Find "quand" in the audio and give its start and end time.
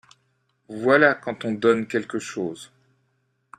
1.13-1.45